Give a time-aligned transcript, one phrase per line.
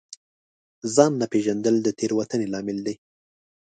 [0.95, 2.95] ځان نه پېژندل د تېروتنې لامل دی.